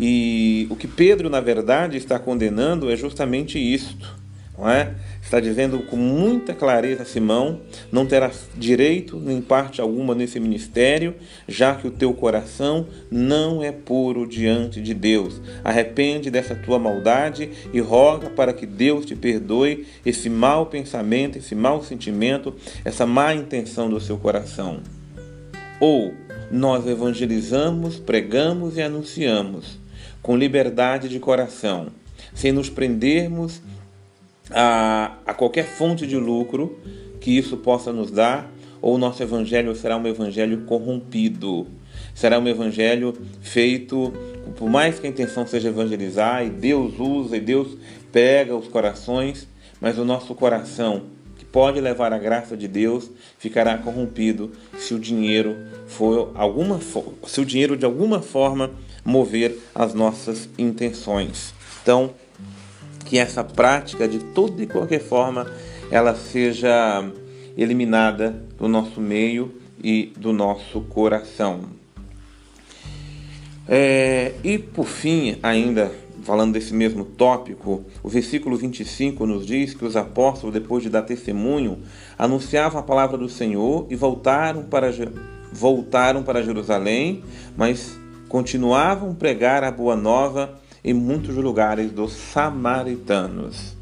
E 0.00 0.66
o 0.70 0.76
que 0.76 0.88
Pedro, 0.88 1.28
na 1.28 1.40
verdade, 1.40 1.98
está 1.98 2.18
condenando 2.18 2.90
é 2.90 2.96
justamente 2.96 3.58
isto 3.58 4.20
não 4.60 4.68
é? 4.68 4.92
Está 5.22 5.40
dizendo 5.40 5.78
com 5.78 5.96
muita 5.96 6.52
clareza, 6.52 7.04
Simão, 7.04 7.60
não 7.90 8.04
terás 8.04 8.48
direito 8.56 9.18
nem 9.18 9.40
parte 9.40 9.80
alguma 9.80 10.14
nesse 10.14 10.38
ministério, 10.38 11.14
já 11.48 11.74
que 11.74 11.86
o 11.86 11.90
teu 11.90 12.12
coração 12.12 12.86
não 13.10 13.62
é 13.62 13.72
puro 13.72 14.26
diante 14.26 14.82
de 14.82 14.92
Deus. 14.92 15.40
Arrepende 15.64 16.30
dessa 16.30 16.54
tua 16.54 16.78
maldade 16.78 17.50
e 17.72 17.80
roga 17.80 18.28
para 18.28 18.52
que 18.52 18.66
Deus 18.66 19.06
te 19.06 19.16
perdoe 19.16 19.86
esse 20.04 20.28
mau 20.28 20.66
pensamento, 20.66 21.38
esse 21.38 21.54
mau 21.54 21.82
sentimento, 21.82 22.54
essa 22.84 23.06
má 23.06 23.34
intenção 23.34 23.88
do 23.88 23.98
seu 23.98 24.18
coração. 24.18 24.80
Ou 25.80 26.12
nós 26.50 26.86
evangelizamos, 26.86 27.98
pregamos 27.98 28.76
e 28.76 28.82
anunciamos 28.82 29.79
com 30.22 30.36
liberdade 30.36 31.08
de 31.08 31.18
coração, 31.18 31.88
sem 32.34 32.52
nos 32.52 32.68
prendermos 32.68 33.60
a, 34.50 35.16
a 35.26 35.34
qualquer 35.34 35.64
fonte 35.64 36.06
de 36.06 36.16
lucro 36.16 36.78
que 37.20 37.36
isso 37.36 37.56
possa 37.56 37.92
nos 37.92 38.10
dar, 38.10 38.50
ou 38.82 38.94
o 38.94 38.98
nosso 38.98 39.22
evangelho 39.22 39.74
será 39.74 39.96
um 39.96 40.06
evangelho 40.06 40.62
corrompido. 40.62 41.66
Será 42.14 42.38
um 42.38 42.48
evangelho 42.48 43.14
feito, 43.42 44.12
por 44.56 44.68
mais 44.68 44.98
que 44.98 45.06
a 45.06 45.10
intenção 45.10 45.46
seja 45.46 45.68
evangelizar, 45.68 46.44
e 46.44 46.50
Deus 46.50 46.98
usa, 46.98 47.36
e 47.36 47.40
Deus 47.40 47.76
pega 48.10 48.56
os 48.56 48.68
corações, 48.68 49.46
mas 49.80 49.98
o 49.98 50.04
nosso 50.04 50.34
coração, 50.34 51.04
que 51.38 51.44
pode 51.44 51.80
levar 51.80 52.12
a 52.12 52.18
graça 52.18 52.56
de 52.56 52.66
Deus, 52.66 53.10
ficará 53.38 53.76
corrompido 53.78 54.50
se 54.78 54.94
o 54.94 54.98
dinheiro 54.98 55.56
for 55.86 56.30
alguma 56.34 56.80
se 57.26 57.40
o 57.40 57.44
dinheiro 57.44 57.76
de 57.76 57.84
alguma 57.84 58.20
forma 58.20 58.70
mover 59.04 59.58
as 59.74 59.94
nossas 59.94 60.48
intenções. 60.58 61.54
Então, 61.82 62.10
que 63.04 63.18
essa 63.18 63.42
prática, 63.42 64.06
de 64.06 64.18
toda 64.18 64.62
e 64.62 64.66
qualquer 64.66 65.00
forma, 65.00 65.50
ela 65.90 66.14
seja 66.14 67.04
eliminada 67.56 68.42
do 68.58 68.68
nosso 68.68 69.00
meio 69.00 69.54
e 69.82 70.12
do 70.16 70.32
nosso 70.32 70.80
coração. 70.82 71.62
É, 73.68 74.32
e 74.42 74.58
por 74.58 74.86
fim, 74.86 75.38
ainda 75.42 75.92
falando 76.22 76.52
desse 76.52 76.74
mesmo 76.74 77.04
tópico, 77.04 77.84
o 78.02 78.08
versículo 78.08 78.56
25 78.56 79.26
nos 79.26 79.46
diz 79.46 79.74
que 79.74 79.84
os 79.84 79.96
apóstolos, 79.96 80.52
depois 80.52 80.82
de 80.82 80.90
dar 80.90 81.02
testemunho, 81.02 81.78
anunciavam 82.18 82.80
a 82.80 82.82
palavra 82.82 83.16
do 83.16 83.28
Senhor 83.28 83.86
e 83.90 83.96
voltaram 83.96 84.62
para, 84.64 84.90
voltaram 85.52 86.22
para 86.22 86.42
Jerusalém, 86.42 87.22
mas 87.56 87.99
continuavam 88.30 89.10
a 89.10 89.14
pregar 89.14 89.64
a 89.64 89.72
boa 89.72 89.96
nova 89.96 90.54
em 90.84 90.94
muitos 90.94 91.34
lugares 91.34 91.90
dos 91.90 92.12
samaritanos. 92.12 93.76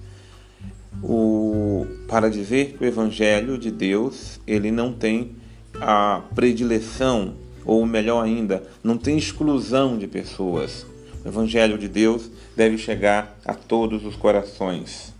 O, 1.02 1.86
para 2.08 2.30
dizer 2.30 2.72
que 2.72 2.82
o 2.82 2.86
Evangelho 2.86 3.58
de 3.58 3.70
Deus 3.70 4.40
ele 4.46 4.70
não 4.70 4.90
tem 4.90 5.36
a 5.78 6.22
predileção, 6.34 7.34
ou 7.62 7.84
melhor 7.84 8.24
ainda, 8.24 8.62
não 8.82 8.96
tem 8.96 9.18
exclusão 9.18 9.98
de 9.98 10.06
pessoas. 10.06 10.86
O 11.22 11.28
Evangelho 11.28 11.76
de 11.76 11.86
Deus 11.86 12.30
deve 12.56 12.78
chegar 12.78 13.38
a 13.44 13.52
todos 13.52 14.02
os 14.06 14.16
corações. 14.16 15.12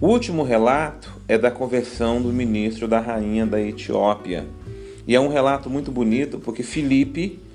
O 0.00 0.08
último 0.08 0.42
relato 0.42 1.14
é 1.28 1.38
da 1.38 1.50
conversão 1.50 2.20
do 2.20 2.32
ministro 2.32 2.88
da 2.88 2.98
rainha 2.98 3.46
da 3.46 3.60
Etiópia. 3.60 4.48
E 5.06 5.14
é 5.14 5.20
um 5.20 5.28
relato 5.28 5.70
muito 5.70 5.92
bonito 5.92 6.40
porque 6.40 6.64
Filipe 6.64 7.46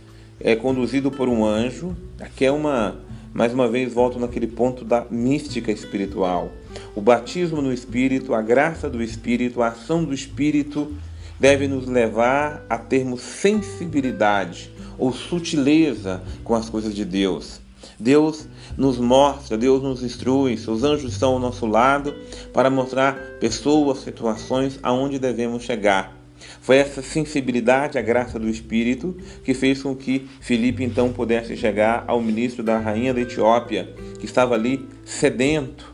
é 0.44 0.56
conduzido 0.56 1.10
por 1.10 1.30
um 1.30 1.46
anjo. 1.46 1.96
Aqui 2.20 2.46
é 2.46 2.52
uma, 2.52 2.98
mais 3.34 3.54
uma 3.54 3.68
vez, 3.68 3.94
volto 3.94 4.20
naquele 4.20 4.46
ponto 4.46 4.84
da 4.84 5.06
mística 5.10 5.72
espiritual. 5.72 6.52
O 6.94 7.02
batismo 7.02 7.62
no 7.62 7.72
Espírito, 7.72 8.34
a 8.34 8.42
graça 8.42 8.90
do 8.90 9.02
Espírito, 9.02 9.62
a 9.62 9.70
ação 9.70 10.04
do 10.04 10.14
Espírito 10.14 10.92
deve 11.40 11.68
nos 11.68 11.88
levar 11.88 12.66
a 12.70 12.78
termos 12.78 13.22
sensibilidade 13.22 14.70
ou 14.98 15.14
sutileza 15.14 16.22
com 16.44 16.54
as 16.54 16.70
coisas 16.70 16.94
de 16.94 17.06
Deus. 17.06 17.62
Deus 17.98 18.48
nos 18.78 18.98
mostra, 18.98 19.58
Deus 19.58 19.82
nos 19.82 20.04
instrui, 20.04 20.58
seus 20.58 20.84
anjos 20.84 21.14
estão 21.14 21.34
ao 21.34 21.40
nosso 21.40 21.66
lado 21.66 22.14
para 22.54 22.70
mostrar 22.70 23.16
pessoas, 23.40 24.00
situações 24.00 24.78
aonde 24.84 25.18
devemos 25.18 25.64
chegar. 25.64 26.23
Foi 26.62 26.78
essa 26.78 27.02
sensibilidade 27.02 27.98
à 27.98 28.02
graça 28.02 28.40
do 28.40 28.50
Espírito 28.50 29.18
que 29.44 29.54
fez 29.54 29.84
com 29.84 29.96
que 29.96 30.28
Filipe 30.40 30.84
então 30.84 31.12
pudesse 31.12 31.58
chegar 31.58 32.04
ao 32.08 32.22
ministro 32.22 32.64
da 32.64 32.78
rainha 32.78 33.14
da 33.14 33.22
Etiópia, 33.22 33.94
que 34.20 34.26
estava 34.26 34.56
ali 34.56 34.88
sedento. 35.06 35.94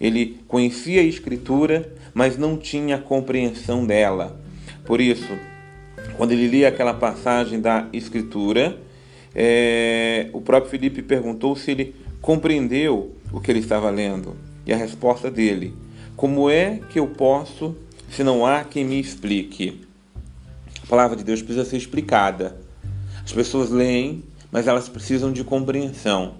Ele 0.00 0.38
conhecia 0.46 1.00
a 1.00 1.04
Escritura, 1.04 1.92
mas 2.14 2.38
não 2.38 2.56
tinha 2.56 2.98
compreensão 2.98 3.84
dela. 3.84 4.40
Por 4.84 5.00
isso, 5.00 5.36
quando 6.16 6.32
ele 6.32 6.46
lia 6.46 6.68
aquela 6.68 6.94
passagem 6.94 7.60
da 7.60 7.88
Escritura, 7.92 8.78
é, 9.34 10.28
o 10.32 10.40
próprio 10.40 10.70
Filipe 10.70 11.02
perguntou 11.02 11.54
se 11.56 11.70
ele 11.70 11.94
compreendeu 12.20 13.14
o 13.32 13.40
que 13.40 13.50
ele 13.50 13.60
estava 13.60 13.90
lendo. 13.90 14.36
E 14.66 14.72
a 14.72 14.76
resposta 14.76 15.30
dele: 15.30 15.74
Como 16.16 16.48
é 16.50 16.80
que 16.90 16.98
eu 16.98 17.06
posso 17.06 17.76
se 18.10 18.22
não 18.22 18.44
há 18.44 18.64
quem 18.64 18.84
me 18.84 19.00
explique. 19.00 19.86
A 20.82 20.86
palavra 20.86 21.16
de 21.16 21.24
Deus 21.24 21.42
precisa 21.42 21.64
ser 21.64 21.76
explicada. 21.76 22.56
As 23.24 23.32
pessoas 23.32 23.70
leem, 23.70 24.24
mas 24.50 24.66
elas 24.66 24.88
precisam 24.88 25.32
de 25.32 25.44
compreensão. 25.44 26.34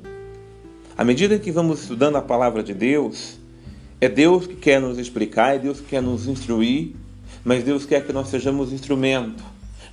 À 0.97 1.05
medida 1.05 1.39
que 1.39 1.53
vamos 1.53 1.83
estudando 1.83 2.17
a 2.17 2.23
palavra 2.23 2.63
de 2.63 2.75
Deus, 2.75 3.39
é 4.01 4.09
Deus 4.09 4.47
que 4.47 4.57
quer 4.57 4.81
nos 4.81 4.99
explicar, 4.99 5.57
é 5.57 5.59
Deus 5.59 5.81
que 5.81 5.87
quer 5.87 6.03
nos 6.03 6.27
instruir, 6.27 6.95
mas 7.45 7.63
Deus 7.63 7.85
quer 7.85 8.05
que 8.07 8.13
nós 8.13 8.29
sejamos 8.29 8.73
instrumento, 8.73 9.45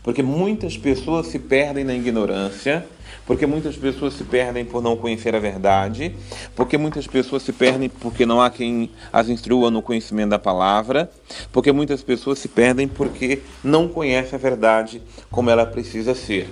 porque 0.05 0.21
muitas 0.21 0.77
pessoas 0.77 1.25
se 1.25 1.39
perdem 1.39 1.83
na 1.83 1.95
ignorância, 1.95 2.85
porque 3.25 3.47
muitas 3.47 3.75
pessoas 3.75 4.13
se 4.13 4.23
perdem 4.23 4.63
por 4.63 4.79
não 4.79 4.95
conhecer 4.95 5.35
a 5.35 5.39
verdade, 5.39 6.15
porque 6.55 6.77
muitas 6.77 7.07
pessoas 7.07 7.41
se 7.41 7.51
perdem 7.51 7.89
porque 7.89 8.23
não 8.23 8.39
há 8.39 8.51
quem 8.51 8.91
as 9.11 9.29
instrua 9.29 9.71
no 9.71 9.81
conhecimento 9.81 10.29
da 10.29 10.37
palavra, 10.37 11.09
porque 11.51 11.71
muitas 11.71 12.03
pessoas 12.03 12.37
se 12.37 12.47
perdem 12.47 12.87
porque 12.87 13.41
não 13.63 13.87
conhecem 13.87 14.35
a 14.35 14.39
verdade 14.39 15.01
como 15.31 15.49
ela 15.49 15.65
precisa 15.65 16.13
ser. 16.13 16.51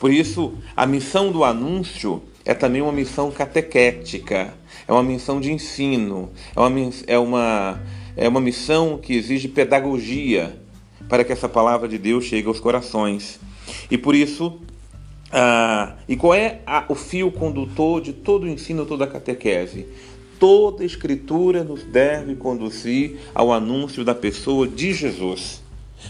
Por 0.00 0.10
isso, 0.10 0.54
a 0.74 0.86
missão 0.86 1.30
do 1.30 1.44
anúncio 1.44 2.22
é 2.42 2.54
também 2.54 2.80
uma 2.80 2.90
missão 2.90 3.30
catequética, 3.30 4.54
é 4.86 4.92
uma 4.92 5.02
missão 5.02 5.42
de 5.42 5.52
ensino, 5.52 6.30
é 6.56 6.58
uma, 6.58 6.90
é 7.06 7.18
uma, 7.18 7.80
é 8.16 8.26
uma 8.26 8.40
missão 8.40 8.96
que 8.96 9.12
exige 9.12 9.46
pedagogia 9.46 10.56
para 11.08 11.24
que 11.24 11.32
essa 11.32 11.48
palavra 11.48 11.88
de 11.88 11.98
Deus 11.98 12.24
chegue 12.24 12.46
aos 12.46 12.60
corações. 12.60 13.40
E 13.90 13.96
por 13.96 14.14
isso, 14.14 14.60
ah, 15.32 15.94
e 16.08 16.16
qual 16.16 16.34
é 16.34 16.60
a, 16.66 16.84
o 16.88 16.94
fio 16.94 17.30
condutor 17.30 18.00
de 18.00 18.12
todo 18.12 18.44
o 18.44 18.48
ensino, 18.48 18.86
toda 18.86 19.04
a 19.04 19.08
catequese? 19.08 19.86
Toda 20.38 20.84
escritura 20.84 21.64
nos 21.64 21.82
deve 21.82 22.36
conduzir 22.36 23.18
ao 23.34 23.52
anúncio 23.52 24.04
da 24.04 24.14
pessoa 24.14 24.68
de 24.68 24.92
Jesus. 24.92 25.62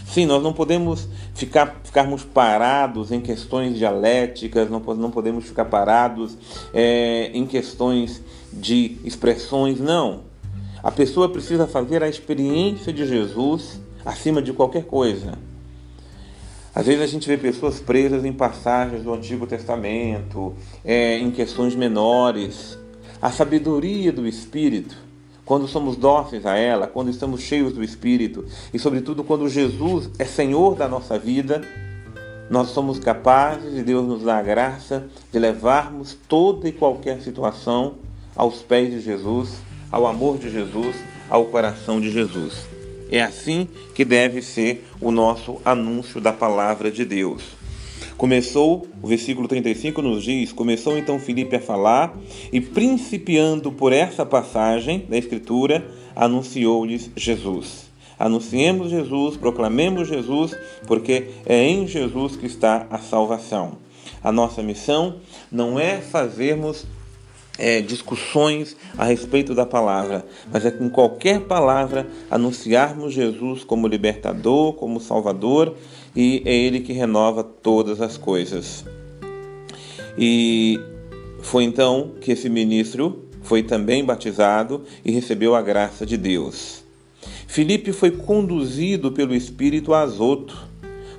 Sim, 0.05 0.27
nós 0.27 0.43
não 0.43 0.53
podemos 0.53 1.07
ficar, 1.33 1.81
ficarmos 1.83 2.23
parados 2.23 3.11
em 3.11 3.19
questões 3.19 3.75
dialéticas, 3.77 4.69
não, 4.69 4.79
não 4.79 5.09
podemos 5.09 5.45
ficar 5.45 5.65
parados 5.65 6.37
é, 6.73 7.31
em 7.33 7.45
questões 7.45 8.21
de 8.53 8.97
expressões, 9.03 9.79
não. 9.79 10.21
A 10.83 10.91
pessoa 10.91 11.27
precisa 11.27 11.67
fazer 11.67 12.03
a 12.03 12.07
experiência 12.07 12.93
de 12.93 13.05
Jesus 13.05 13.79
acima 14.05 14.41
de 14.41 14.53
qualquer 14.53 14.85
coisa. 14.85 15.33
Às 16.73 16.85
vezes 16.85 17.01
a 17.01 17.07
gente 17.07 17.27
vê 17.27 17.37
pessoas 17.37 17.79
presas 17.79 18.23
em 18.23 18.31
passagens 18.31 19.03
do 19.03 19.13
Antigo 19.13 19.45
Testamento, 19.47 20.53
é, 20.85 21.17
em 21.17 21.31
questões 21.31 21.75
menores. 21.75 22.77
A 23.21 23.31
sabedoria 23.31 24.11
do 24.11 24.27
Espírito 24.27 25.09
quando 25.49 25.67
somos 25.67 25.95
dóceis 25.97 26.45
a 26.45 26.55
ela, 26.55 26.85
quando 26.85 27.09
estamos 27.09 27.41
cheios 27.41 27.73
do 27.73 27.83
Espírito 27.83 28.45
e, 28.71 28.77
sobretudo, 28.77 29.23
quando 29.23 29.49
Jesus 29.49 30.07
é 30.19 30.23
Senhor 30.23 30.75
da 30.75 30.87
nossa 30.87 31.17
vida, 31.17 31.63
nós 32.51 32.69
somos 32.69 32.99
capazes 32.99 33.75
e 33.75 33.81
Deus 33.81 34.07
nos 34.07 34.21
dá 34.21 34.37
a 34.37 34.43
graça 34.43 35.07
de 35.31 35.39
levarmos 35.39 36.15
toda 36.27 36.69
e 36.69 36.71
qualquer 36.71 37.19
situação 37.21 37.95
aos 38.35 38.61
pés 38.61 38.91
de 38.91 39.01
Jesus, 39.01 39.55
ao 39.91 40.05
amor 40.05 40.37
de 40.37 40.51
Jesus, 40.51 40.95
ao 41.27 41.45
coração 41.45 41.99
de 41.99 42.11
Jesus. 42.11 42.78
É 43.11 43.21
assim 43.21 43.67
que 43.95 44.05
deve 44.05 44.41
ser 44.41 44.85
o 45.01 45.11
nosso 45.11 45.61
anúncio 45.65 46.21
da 46.21 46.31
palavra 46.31 46.91
de 46.91 47.03
Deus. 47.03 47.43
Começou, 48.17 48.85
o 49.01 49.07
versículo 49.07 49.47
35 49.47 50.01
nos 50.01 50.23
diz: 50.23 50.51
Começou 50.51 50.97
então 50.97 51.19
Filipe 51.19 51.55
a 51.55 51.61
falar, 51.61 52.15
e 52.51 52.59
principiando 52.59 53.71
por 53.71 53.93
essa 53.93 54.25
passagem 54.25 55.05
da 55.09 55.17
Escritura, 55.17 55.89
anunciou-lhes 56.15 57.09
Jesus. 57.15 57.89
Anunciemos 58.19 58.89
Jesus, 58.89 59.37
proclamemos 59.37 60.09
Jesus, 60.09 60.53
porque 60.85 61.29
é 61.45 61.63
em 61.63 61.87
Jesus 61.87 62.35
que 62.35 62.45
está 62.45 62.85
a 62.89 62.97
salvação. 62.97 63.77
A 64.21 64.31
nossa 64.31 64.61
missão 64.61 65.15
não 65.49 65.79
é 65.79 66.01
fazermos 66.01 66.85
é, 67.59 67.81
discussões 67.81 68.75
a 68.97 69.03
respeito 69.03 69.53
da 69.53 69.65
palavra, 69.65 70.25
mas 70.51 70.65
é 70.65 70.71
com 70.71 70.89
qualquer 70.89 71.41
palavra 71.41 72.07
anunciarmos 72.31 73.13
Jesus 73.13 73.63
como 73.65 73.87
libertador, 73.87 74.73
como 74.73 74.99
salvador, 74.99 75.75
e 76.15 76.41
é 76.45 76.55
Ele 76.55 76.79
que 76.79 76.93
renova 76.93 77.43
todas 77.43 78.01
as 78.01 78.17
coisas. 78.17 78.85
E 80.17 80.79
foi 81.41 81.65
então 81.65 82.13
que 82.21 82.31
esse 82.31 82.49
ministro 82.49 83.25
foi 83.41 83.61
também 83.61 84.03
batizado 84.03 84.83
e 85.03 85.11
recebeu 85.11 85.53
a 85.53 85.61
graça 85.61 86.05
de 86.05 86.17
Deus. 86.17 86.83
Filipe 87.47 87.91
foi 87.91 88.11
conduzido 88.11 89.11
pelo 89.11 89.35
Espírito 89.35 89.93
a 89.93 90.01
Azoto, 90.01 90.67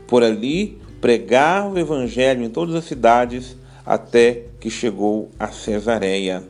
por 0.07 0.23
ali 0.23 0.79
pregar 1.01 1.71
o 1.71 1.79
evangelho 1.79 2.45
em 2.45 2.51
todas 2.51 2.75
as 2.75 2.85
cidades 2.85 3.57
até 3.85 4.50
que 4.61 4.71
chegou 4.71 5.31
a 5.39 5.49
Cesareia. 5.49 6.45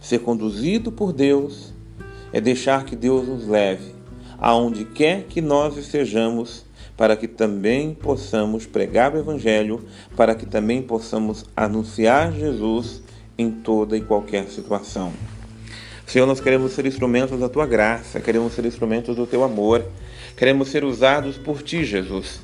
Ser 0.00 0.20
conduzido 0.20 0.92
por 0.92 1.12
Deus 1.12 1.74
é 2.32 2.40
deixar 2.40 2.84
que 2.84 2.94
Deus 2.94 3.26
nos 3.26 3.46
leve 3.46 3.94
aonde 4.38 4.84
quer 4.84 5.24
que 5.24 5.40
nós 5.40 5.78
estejamos, 5.78 6.66
para 6.96 7.16
que 7.16 7.26
também 7.26 7.94
possamos 7.94 8.66
pregar 8.66 9.14
o 9.14 9.18
Evangelho, 9.18 9.84
para 10.14 10.34
que 10.34 10.44
também 10.44 10.82
possamos 10.82 11.46
anunciar 11.56 12.30
Jesus 12.30 13.02
em 13.38 13.50
toda 13.50 13.96
e 13.96 14.02
qualquer 14.02 14.46
situação. 14.48 15.14
Senhor, 16.06 16.26
nós 16.26 16.40
queremos 16.40 16.72
ser 16.72 16.84
instrumentos 16.84 17.40
da 17.40 17.48
tua 17.48 17.66
graça, 17.66 18.20
queremos 18.20 18.52
ser 18.52 18.66
instrumentos 18.66 19.16
do 19.16 19.26
teu 19.26 19.42
amor, 19.42 19.82
queremos 20.36 20.68
ser 20.68 20.84
usados 20.84 21.38
por 21.38 21.62
ti, 21.62 21.82
Jesus, 21.82 22.42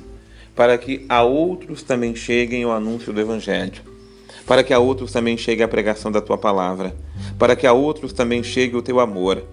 para 0.55 0.77
que 0.79 1.05
a 1.07 1.21
outros 1.21 1.83
também 1.83 2.15
cheguem 2.15 2.65
o 2.65 2.71
anúncio 2.71 3.13
do 3.13 3.21
Evangelho 3.21 3.90
para 4.45 4.63
que 4.63 4.73
a 4.73 4.79
outros 4.79 5.11
também 5.11 5.37
chegue 5.37 5.63
a 5.63 5.67
pregação 5.67 6.11
da 6.11 6.21
tua 6.21 6.37
palavra, 6.37 6.95
para 7.37 7.55
que 7.55 7.67
a 7.67 7.73
outros 7.73 8.13
também 8.13 8.43
chegue 8.43 8.75
o 8.75 8.81
teu 8.81 8.99
amor. 8.99 9.43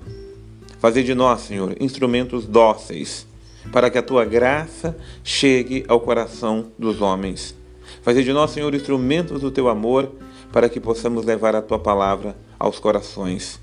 Fazer 0.78 1.02
de 1.02 1.14
nós, 1.14 1.40
Senhor, 1.40 1.76
instrumentos 1.80 2.46
dóceis, 2.46 3.26
para 3.72 3.90
que 3.90 3.98
a 3.98 4.02
tua 4.02 4.24
graça 4.24 4.96
chegue 5.22 5.84
ao 5.88 6.00
coração 6.00 6.66
dos 6.78 7.00
homens. 7.00 7.54
Fazer 8.02 8.22
de 8.22 8.32
nós, 8.32 8.50
Senhor, 8.50 8.74
instrumentos 8.74 9.40
do 9.40 9.50
teu 9.50 9.68
amor, 9.68 10.12
para 10.52 10.68
que 10.68 10.80
possamos 10.80 11.24
levar 11.24 11.54
a 11.54 11.62
tua 11.62 11.78
palavra 11.78 12.36
aos 12.58 12.78
corações. 12.78 13.60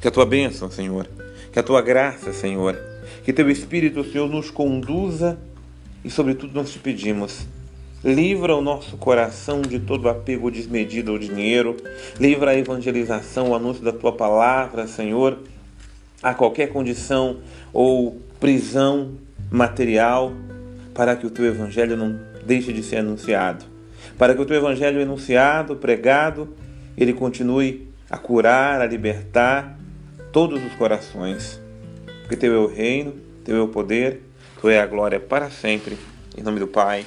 Que 0.00 0.08
a 0.08 0.10
tua 0.10 0.26
bênção, 0.26 0.70
Senhor, 0.70 1.08
que 1.52 1.58
a 1.58 1.62
tua 1.62 1.80
graça, 1.80 2.32
Senhor, 2.32 2.78
que 3.24 3.32
teu 3.32 3.50
Espírito, 3.50 4.04
Senhor, 4.04 4.28
nos 4.28 4.50
conduza 4.50 5.38
e, 6.04 6.10
sobretudo, 6.10 6.54
nós 6.54 6.70
te 6.70 6.78
pedimos 6.78 7.46
Livra 8.04 8.56
o 8.56 8.60
nosso 8.60 8.96
coração 8.96 9.62
de 9.62 9.78
todo 9.78 10.08
apego 10.08 10.50
desmedido 10.50 11.12
ao 11.12 11.18
dinheiro. 11.18 11.76
Livra 12.18 12.50
a 12.50 12.56
evangelização, 12.56 13.50
o 13.50 13.54
anúncio 13.54 13.84
da 13.84 13.92
tua 13.92 14.10
palavra, 14.10 14.88
Senhor, 14.88 15.38
a 16.20 16.34
qualquer 16.34 16.72
condição 16.72 17.38
ou 17.72 18.20
prisão 18.40 19.12
material, 19.48 20.32
para 20.92 21.14
que 21.14 21.24
o 21.24 21.30
teu 21.30 21.44
evangelho 21.44 21.96
não 21.96 22.18
deixe 22.44 22.72
de 22.72 22.82
ser 22.82 22.96
anunciado. 22.96 23.64
Para 24.18 24.34
que 24.34 24.40
o 24.40 24.46
teu 24.46 24.56
evangelho 24.56 25.00
enunciado, 25.00 25.76
pregado, 25.76 26.48
ele 26.98 27.12
continue 27.12 27.88
a 28.10 28.18
curar, 28.18 28.80
a 28.80 28.86
libertar 28.86 29.78
todos 30.32 30.60
os 30.60 30.74
corações. 30.74 31.60
Porque 32.22 32.36
teu 32.36 32.52
é 32.52 32.58
o 32.58 32.66
reino, 32.66 33.14
teu 33.44 33.56
é 33.56 33.60
o 33.60 33.68
poder, 33.68 34.22
tu 34.60 34.68
é 34.68 34.80
a 34.80 34.86
glória 34.86 35.20
para 35.20 35.50
sempre. 35.50 35.96
Em 36.36 36.42
nome 36.42 36.58
do 36.58 36.66
Pai, 36.66 37.06